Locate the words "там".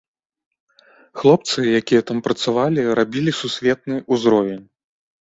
2.09-2.23